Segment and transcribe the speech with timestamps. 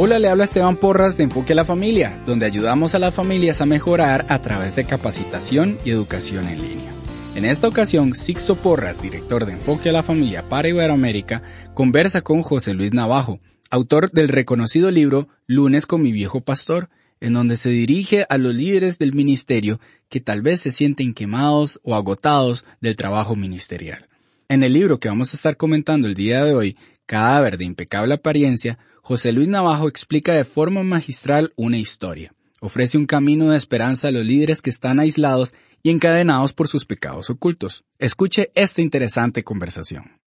[0.00, 3.60] Hola, le habla Esteban Porras de Enfoque a la Familia, donde ayudamos a las familias
[3.60, 6.92] a mejorar a través de capacitación y educación en línea.
[7.34, 11.42] En esta ocasión, Sixto Porras, director de Enfoque a la Familia para Iberoamérica,
[11.74, 13.40] conversa con José Luis Navajo,
[13.72, 18.54] autor del reconocido libro Lunes con mi viejo pastor, en donde se dirige a los
[18.54, 24.06] líderes del ministerio que tal vez se sienten quemados o agotados del trabajo ministerial.
[24.48, 26.76] En el libro que vamos a estar comentando el día de hoy,
[27.08, 32.34] Cadáver de impecable apariencia, José Luis Navajo explica de forma magistral una historia.
[32.60, 36.84] Ofrece un camino de esperanza a los líderes que están aislados y encadenados por sus
[36.84, 37.86] pecados ocultos.
[37.98, 40.20] Escuche esta interesante conversación.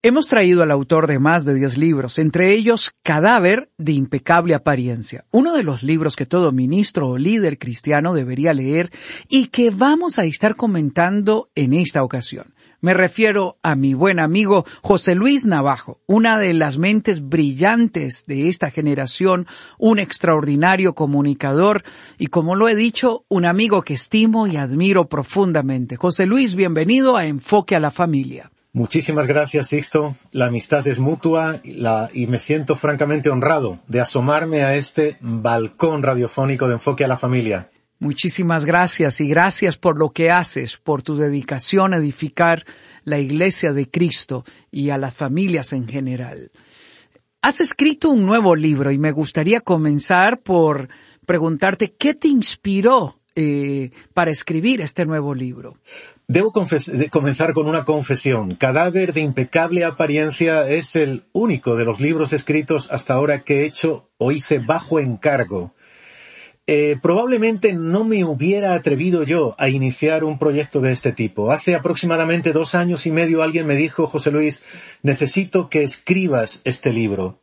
[0.00, 5.24] Hemos traído al autor de más de 10 libros, entre ellos Cadáver de impecable apariencia,
[5.32, 8.90] uno de los libros que todo ministro o líder cristiano debería leer
[9.28, 12.54] y que vamos a estar comentando en esta ocasión.
[12.80, 18.48] Me refiero a mi buen amigo José Luis Navajo, una de las mentes brillantes de
[18.48, 21.82] esta generación, un extraordinario comunicador
[22.18, 25.96] y como lo he dicho, un amigo que estimo y admiro profundamente.
[25.96, 28.52] José Luis, bienvenido a Enfoque a la Familia.
[28.72, 30.14] Muchísimas gracias, Sixto.
[30.30, 36.66] La amistad es mutua y me siento francamente honrado de asomarme a este balcón radiofónico
[36.66, 37.70] de Enfoque a la Familia.
[38.00, 42.64] Muchísimas gracias y gracias por lo que haces, por tu dedicación a edificar
[43.02, 46.52] la Iglesia de Cristo y a las familias en general.
[47.42, 50.88] Has escrito un nuevo libro y me gustaría comenzar por
[51.26, 55.76] preguntarte qué te inspiró eh, para escribir este nuevo libro.
[56.26, 58.56] Debo comenzar con una confesión.
[58.56, 63.64] Cadáver de impecable apariencia es el único de los libros escritos hasta ahora que he
[63.64, 65.72] hecho o hice bajo encargo.
[66.66, 71.52] Eh, probablemente no me hubiera atrevido yo a iniciar un proyecto de este tipo.
[71.52, 74.64] Hace aproximadamente dos años y medio alguien me dijo, José Luis,
[75.04, 77.40] necesito que escribas este libro.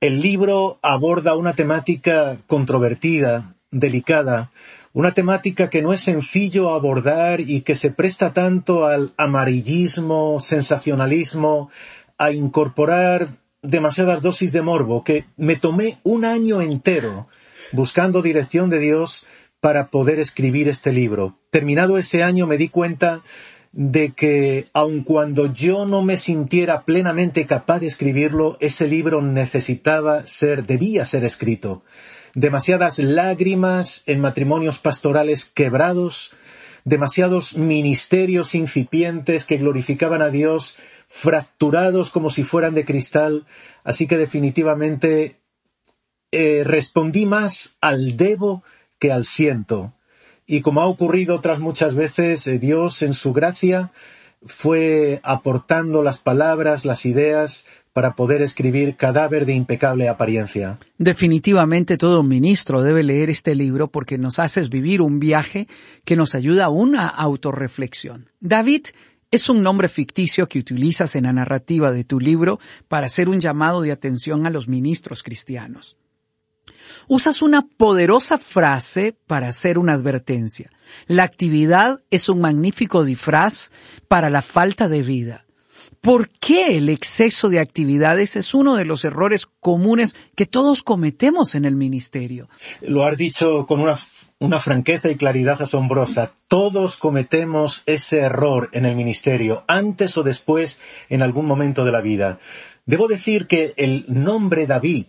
[0.00, 4.50] El libro aborda una temática controvertida, delicada,
[4.94, 11.68] una temática que no es sencillo abordar y que se presta tanto al amarillismo, sensacionalismo,
[12.16, 13.26] a incorporar
[13.60, 17.26] demasiadas dosis de morbo, que me tomé un año entero
[17.72, 19.26] buscando dirección de Dios
[19.58, 21.40] para poder escribir este libro.
[21.50, 23.20] Terminado ese año me di cuenta
[23.72, 30.24] de que aun cuando yo no me sintiera plenamente capaz de escribirlo, ese libro necesitaba
[30.24, 31.82] ser, debía ser escrito.
[32.34, 36.32] Demasiadas lágrimas en matrimonios pastorales quebrados,
[36.84, 43.46] demasiados ministerios incipientes que glorificaban a Dios, fracturados como si fueran de cristal,
[43.84, 45.40] así que definitivamente
[46.32, 48.64] eh, respondí más al debo
[48.98, 49.94] que al siento.
[50.46, 53.92] Y como ha ocurrido otras muchas veces, eh, Dios en su gracia
[54.46, 60.78] fue aportando las palabras, las ideas para poder escribir Cadáver de impecable apariencia.
[60.98, 65.68] Definitivamente todo ministro debe leer este libro porque nos haces vivir un viaje
[66.04, 68.30] que nos ayuda a una autorreflexión.
[68.40, 68.86] David
[69.30, 72.58] es un nombre ficticio que utilizas en la narrativa de tu libro
[72.88, 75.96] para hacer un llamado de atención a los ministros cristianos
[77.08, 80.70] usas una poderosa frase para hacer una advertencia.
[81.06, 83.70] La actividad es un magnífico disfraz
[84.08, 85.44] para la falta de vida.
[86.00, 91.54] ¿Por qué el exceso de actividades es uno de los errores comunes que todos cometemos
[91.54, 92.48] en el ministerio?
[92.82, 96.32] Lo has dicho con una, franqueza y claridad asombrosa.
[96.48, 102.02] Todos cometemos ese error en el ministerio, antes o después, en algún momento de la
[102.02, 102.38] vida.
[102.84, 105.06] Debo decir que el nombre David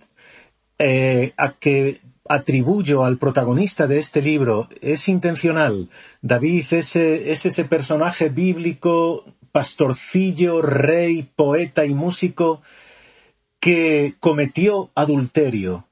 [0.80, 5.90] eh, a que atribuyo al protagonista de este libro es intencional.
[6.22, 12.62] David es, es ese personaje bíblico pastorcillo, rey, poeta y músico
[13.62, 15.88] que cometió adulterio,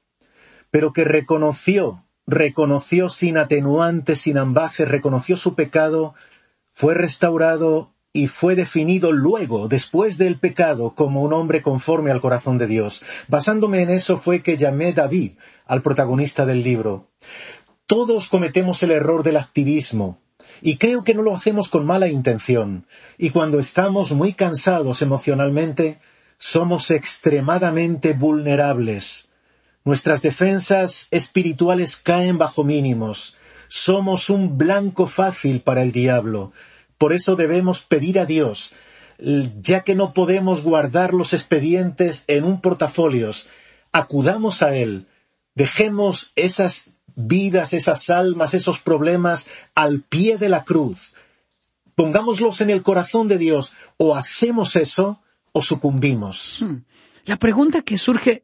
[0.70, 6.14] pero que reconoció, reconoció sin atenuantes, sin ambajes, reconoció su pecado,
[6.72, 12.58] fue restaurado y fue definido luego, después del pecado, como un hombre conforme al corazón
[12.58, 13.04] de Dios.
[13.26, 15.32] Basándome en eso fue que llamé David
[15.66, 17.10] al protagonista del libro.
[17.86, 20.20] Todos cometemos el error del activismo,
[20.62, 22.86] y creo que no lo hacemos con mala intención.
[23.18, 25.98] Y cuando estamos muy cansados emocionalmente,
[26.38, 29.28] somos extremadamente vulnerables.
[29.84, 33.34] Nuestras defensas espirituales caen bajo mínimos.
[33.66, 36.52] Somos un blanco fácil para el diablo.
[37.04, 38.72] Por eso debemos pedir a Dios,
[39.18, 43.50] ya que no podemos guardar los expedientes en un portafolios,
[43.92, 45.06] acudamos a Él,
[45.54, 51.12] dejemos esas vidas, esas almas, esos problemas al pie de la cruz.
[51.94, 55.20] Pongámoslos en el corazón de Dios, o hacemos eso
[55.52, 56.62] o sucumbimos.
[56.62, 56.84] Hmm.
[57.26, 58.42] La pregunta que surge,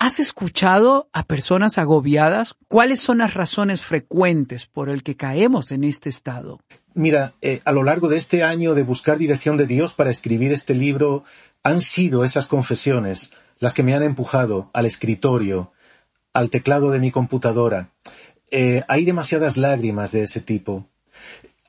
[0.00, 2.56] ¿has escuchado a personas agobiadas?
[2.68, 6.58] ¿Cuáles son las razones frecuentes por el que caemos en este estado?
[6.94, 10.52] Mira, eh, a lo largo de este año de buscar dirección de Dios para escribir
[10.52, 11.22] este libro,
[11.62, 15.70] han sido esas confesiones las que me han empujado al escritorio,
[16.32, 17.90] al teclado de mi computadora.
[18.50, 20.88] Eh, hay demasiadas lágrimas de ese tipo.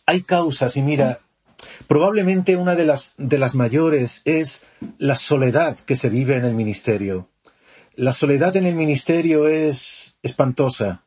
[0.06, 1.20] Hay causas, y mira,
[1.86, 4.64] probablemente una de las, de las mayores es
[4.98, 7.28] la soledad que se vive en el ministerio.
[7.96, 11.04] La soledad en el ministerio es espantosa.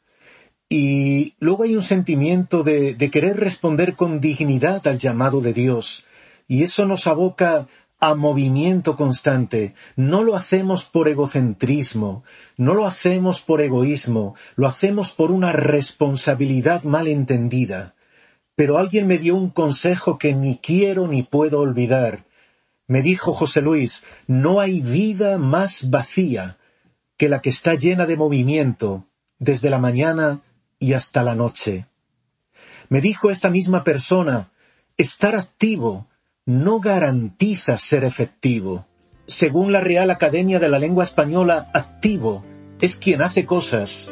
[0.69, 6.05] Y luego hay un sentimiento de, querer responder con dignidad al llamado de Dios.
[6.47, 7.69] Y eso nos aboca
[8.01, 9.75] a movimiento constante.
[9.97, 12.23] No lo hacemos por egocentrismo,
[12.59, 17.95] no lo hacemos por egoísmo, lo hacemos por una responsabilidad mal entendida.
[18.57, 22.27] Pero alguien me dio un consejo que ni quiero ni puedo olvidar.
[22.87, 26.59] Me dijo José Luis, no hay vida más vacía
[27.17, 29.07] que la que está llena de movimiento
[29.39, 30.41] desde la mañana
[30.79, 31.87] y hasta la noche.
[32.89, 34.51] Me dijo esta misma persona,
[34.97, 36.09] estar activo
[36.47, 38.87] no garantiza ser efectivo.
[39.27, 42.45] Según la Real Academia de la Lengua Española, activo
[42.81, 44.11] es quien hace cosas.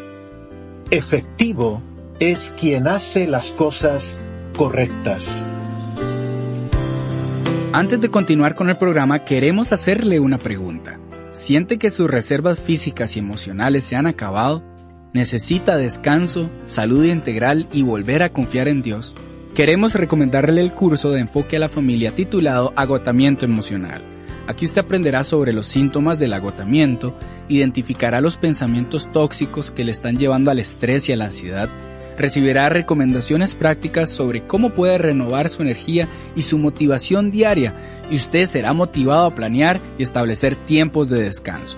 [0.91, 1.83] Efectivo
[2.21, 4.17] es quien hace las cosas
[4.57, 5.47] correctas.
[7.75, 11.02] Antes de continuar con el programa, queremos hacerle una pregunta.
[11.33, 14.63] ¿Siente que sus reservas físicas y emocionales se han acabado?
[15.13, 19.15] necesita descanso, salud integral y volver a confiar en Dios,
[19.55, 24.01] queremos recomendarle el curso de enfoque a la familia titulado Agotamiento Emocional.
[24.47, 27.15] Aquí usted aprenderá sobre los síntomas del agotamiento,
[27.49, 31.69] identificará los pensamientos tóxicos que le están llevando al estrés y a la ansiedad,
[32.17, 37.75] recibirá recomendaciones prácticas sobre cómo puede renovar su energía y su motivación diaria
[38.11, 41.77] y usted será motivado a planear y establecer tiempos de descanso.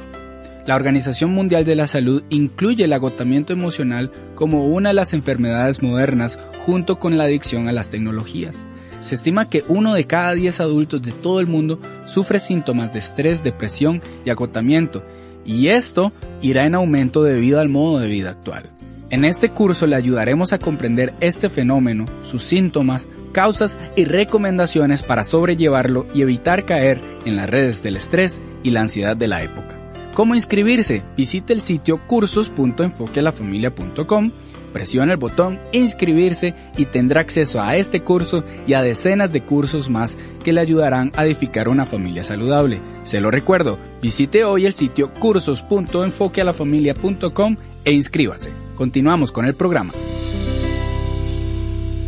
[0.67, 5.83] La Organización Mundial de la Salud incluye el agotamiento emocional como una de las enfermedades
[5.83, 8.65] modernas junto con la adicción a las tecnologías.
[9.01, 13.01] Se estima que uno de cada diez adultos de todo el mundo sufre síntomas de
[13.01, 15.05] estrés, depresión y agotamiento,
[15.45, 18.71] y esto irá en aumento debido al modo de vida actual.
[19.15, 25.23] En este curso le ayudaremos a comprender este fenómeno, sus síntomas, causas y recomendaciones para
[25.23, 29.77] sobrellevarlo y evitar caer en las redes del estrés y la ansiedad de la época.
[30.15, 31.05] ¿Cómo inscribirse?
[31.17, 34.33] Visite el sitio cursos.enfoquealafamilia.com,
[34.73, 39.89] presione el botón inscribirse y tendrá acceso a este curso y a decenas de cursos
[39.89, 42.81] más que le ayudarán a edificar una familia saludable.
[43.05, 48.64] Se lo recuerdo, visite hoy el sitio cursos.enfoquealafamilia.com e inscríbase.
[48.77, 49.93] Continuamos con el programa.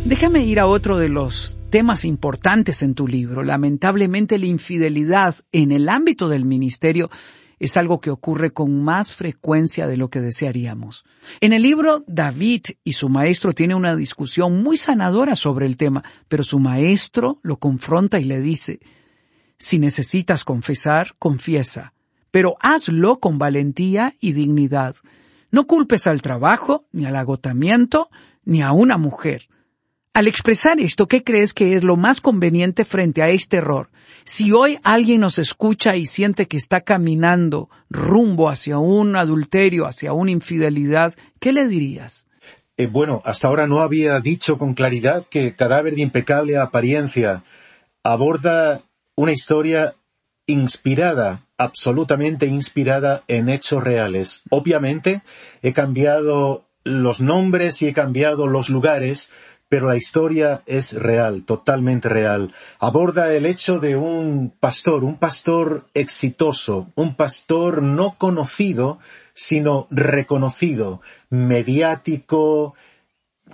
[0.05, 3.43] Déjame ir a otro de los temas importantes en tu libro.
[3.43, 7.09] Lamentablemente la infidelidad en el ámbito del ministerio
[7.59, 11.05] es algo que ocurre con más frecuencia de lo que desearíamos.
[11.39, 16.03] En el libro, David y su maestro tienen una discusión muy sanadora sobre el tema,
[16.27, 18.79] pero su maestro lo confronta y le dice,
[19.57, 21.93] si necesitas confesar, confiesa,
[22.29, 24.95] pero hazlo con valentía y dignidad.
[25.51, 28.09] No culpes al trabajo, ni al agotamiento,
[28.43, 29.47] ni a una mujer.
[30.13, 33.89] Al expresar esto, ¿qué crees que es lo más conveniente frente a este error?
[34.23, 40.13] Si hoy alguien nos escucha y siente que está caminando rumbo hacia un adulterio, hacia
[40.13, 42.27] una infidelidad, ¿qué le dirías?
[42.77, 47.43] Eh, bueno, hasta ahora no había dicho con claridad que Cadáver de impecable apariencia
[48.03, 48.81] aborda
[49.15, 49.95] una historia
[50.45, 54.43] inspirada, absolutamente inspirada en hechos reales.
[54.49, 55.21] Obviamente
[55.61, 59.31] he cambiado los nombres y he cambiado los lugares
[59.69, 62.53] pero la historia es real, totalmente real.
[62.79, 68.99] Aborda el hecho de un pastor, un pastor exitoso, un pastor no conocido,
[69.33, 72.75] sino reconocido, mediático,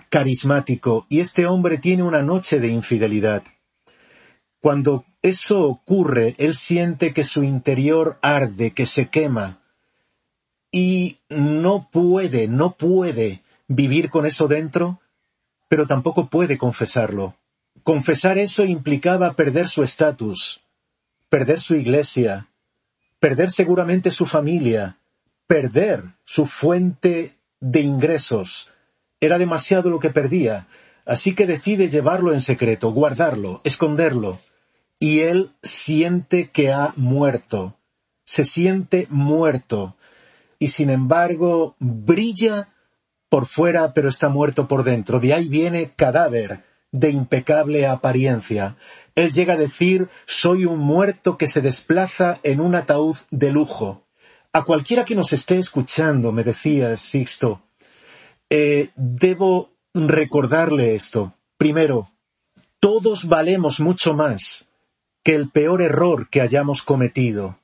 [0.10, 3.44] carismático, y este hombre tiene una noche de infidelidad.
[4.62, 9.62] Cuando eso ocurre, él siente que su interior arde, que se quema,
[10.70, 15.00] y no puede, no puede vivir con eso dentro,
[15.70, 17.36] pero tampoco puede confesarlo.
[17.84, 20.62] Confesar eso implicaba perder su estatus,
[21.30, 22.48] perder su iglesia,
[23.20, 24.98] perder seguramente su familia,
[25.48, 28.70] perder su fuente de ingresos.
[29.22, 30.68] Era demasiado lo que perdía,
[31.06, 34.42] así que decide llevarlo en secreto, guardarlo, esconderlo.
[35.04, 37.78] Y él siente que ha muerto,
[38.24, 39.98] se siente muerto,
[40.60, 42.70] y sin embargo brilla
[43.28, 45.20] por fuera, pero está muerto por dentro.
[45.20, 48.78] De ahí viene cadáver de impecable apariencia.
[49.14, 54.06] Él llega a decir, soy un muerto que se desplaza en un ataúd de lujo.
[54.54, 57.62] A cualquiera que nos esté escuchando, me decía Sixto,
[58.50, 61.34] eh, debo recordarle esto.
[61.58, 62.10] Primero,
[62.80, 64.66] todos valemos mucho más
[65.24, 67.60] que el peor error que hayamos cometido.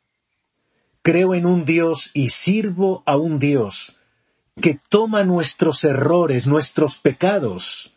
[1.01, 3.95] Creo en un Dios y sirvo a un Dios
[4.61, 7.95] que toma nuestros errores, nuestros pecados,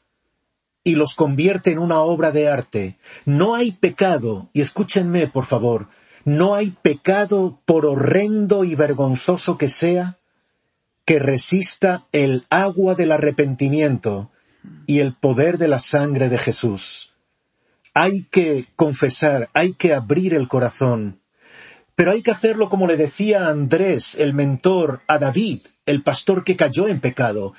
[0.85, 2.99] y los convierte en una obra de arte.
[3.25, 5.89] No hay pecado, y escúchenme por favor,
[6.25, 10.19] no hay pecado por horrendo y vergonzoso que sea,
[11.05, 14.31] que resista el agua del arrepentimiento
[14.87, 17.12] y el poder de la sangre de Jesús.
[17.95, 21.21] Hay que confesar, hay que abrir el corazón,
[21.95, 26.57] pero hay que hacerlo como le decía Andrés, el mentor, a David, el pastor que
[26.57, 27.53] cayó en pecado.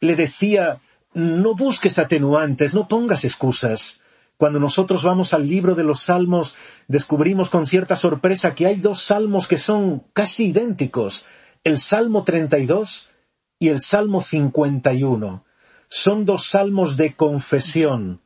[0.00, 0.78] Le decía,
[1.12, 4.00] no busques atenuantes, no pongas excusas.
[4.38, 6.56] Cuando nosotros vamos al libro de los salmos,
[6.88, 11.26] descubrimos con cierta sorpresa que hay dos salmos que son casi idénticos,
[11.62, 13.10] el Salmo 32
[13.58, 15.44] y el Salmo 51.
[15.88, 18.20] Son dos salmos de confesión.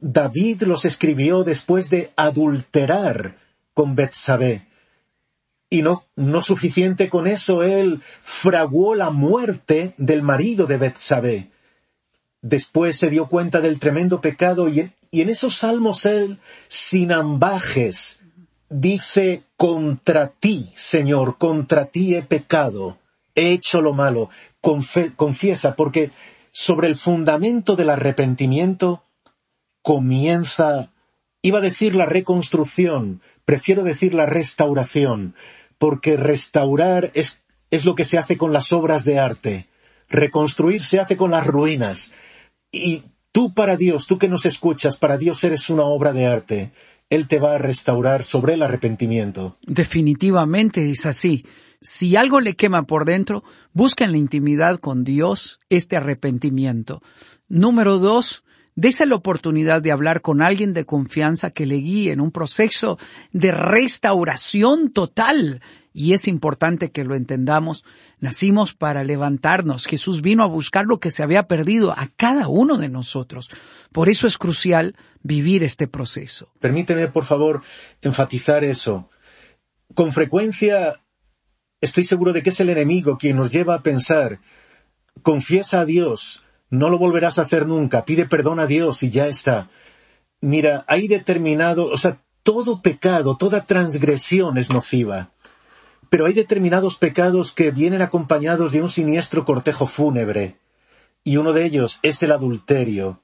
[0.00, 3.36] David los escribió después de adulterar
[3.74, 4.66] con Betsabé.
[5.70, 11.50] Y no, no suficiente con eso, él fraguó la muerte del marido de Betsabé.
[12.40, 16.38] Después se dio cuenta del tremendo pecado y, y en esos salmos él,
[16.68, 18.18] sin ambajes,
[18.70, 22.98] dice, contra ti, Señor, contra ti he pecado,
[23.34, 24.30] he hecho lo malo.
[24.60, 26.10] confiesa, porque
[26.52, 29.02] sobre el fundamento del arrepentimiento
[29.82, 30.92] comienza,
[31.42, 35.34] iba a decir la reconstrucción, prefiero decir la restauración,
[35.78, 37.38] porque restaurar es,
[37.70, 39.68] es lo que se hace con las obras de arte,
[40.08, 42.12] reconstruir se hace con las ruinas.
[42.72, 46.72] Y tú para Dios, tú que nos escuchas, para Dios eres una obra de arte.
[47.10, 49.56] Él te va a restaurar sobre el arrepentimiento.
[49.66, 51.46] Definitivamente es así.
[51.80, 57.02] Si algo le quema por dentro, busca en la intimidad con Dios este arrepentimiento.
[57.48, 58.42] Número dos,
[58.80, 62.96] Dese la oportunidad de hablar con alguien de confianza que le guíe en un proceso
[63.32, 65.60] de restauración total.
[65.92, 67.84] Y es importante que lo entendamos.
[68.20, 69.86] Nacimos para levantarnos.
[69.86, 73.50] Jesús vino a buscar lo que se había perdido a cada uno de nosotros.
[73.90, 74.94] Por eso es crucial
[75.24, 76.52] vivir este proceso.
[76.60, 77.64] Permíteme, por favor,
[78.00, 79.10] enfatizar eso.
[79.92, 81.02] Con frecuencia
[81.80, 84.38] estoy seguro de que es el enemigo quien nos lleva a pensar,
[85.22, 89.26] confiesa a Dios, no lo volverás a hacer nunca, pide perdón a Dios y ya
[89.26, 89.70] está.
[90.40, 95.30] Mira, hay determinado, o sea, todo pecado, toda transgresión es nociva.
[96.10, 100.58] Pero hay determinados pecados que vienen acompañados de un siniestro cortejo fúnebre.
[101.24, 103.22] Y uno de ellos es el adulterio.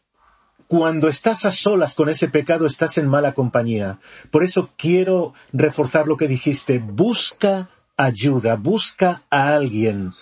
[0.66, 3.98] Cuando estás a solas con ese pecado estás en mala compañía.
[4.30, 6.78] Por eso quiero reforzar lo que dijiste.
[6.78, 10.12] Busca ayuda, busca a alguien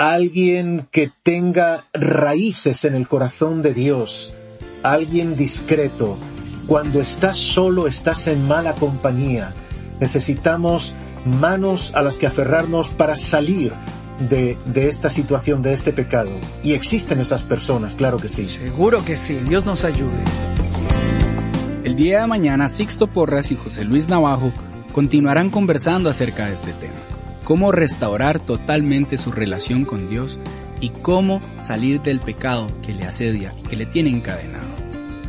[0.00, 4.32] alguien que tenga raíces en el corazón de Dios,
[4.82, 6.16] alguien discreto.
[6.66, 9.52] Cuando estás solo estás en mala compañía.
[10.00, 10.94] Necesitamos
[11.26, 13.74] manos a las que aferrarnos para salir
[14.30, 16.30] de, de, esta situación, de este pecado.
[16.62, 18.48] Y existen esas personas, claro que sí.
[18.48, 20.24] Seguro que sí, Dios nos ayude.
[21.84, 24.50] El día de mañana, Sixto Porras y José Luis Navajo
[24.92, 27.19] continuarán conversando acerca de este tema
[27.50, 30.38] cómo restaurar totalmente su relación con Dios
[30.80, 34.68] y cómo salir del pecado que le asedia y que le tiene encadenado.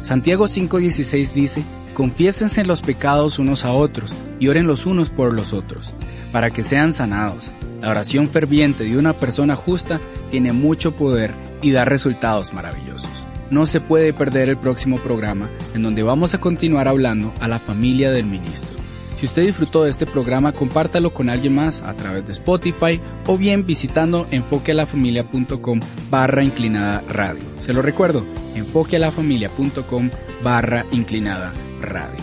[0.03, 1.63] Santiago 5:16 dice,
[1.95, 5.89] Confiésense los pecados unos a otros y oren los unos por los otros,
[6.31, 7.49] para que sean sanados.
[7.81, 9.99] La oración ferviente de una persona justa
[10.29, 13.09] tiene mucho poder y da resultados maravillosos.
[13.49, 17.57] no se puede perder el próximo programa en donde vamos a continuar hablando a la
[17.57, 18.80] familia del ministro.
[19.21, 23.37] Si usted disfrutó de este programa, compártalo con alguien más a través de Spotify o
[23.37, 27.43] bien visitando enfoquealafamilia.com barra inclinada radio.
[27.59, 28.25] Se lo recuerdo,
[28.55, 30.09] enfoquealafamilia.com
[30.41, 32.17] barra inclinada radio.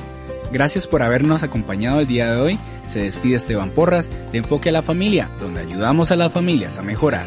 [0.51, 2.59] Gracias por habernos acompañado el día de hoy.
[2.91, 6.83] Se despide Esteban Porras de Enfoque a la Familia, donde ayudamos a las familias a
[6.83, 7.27] mejorar.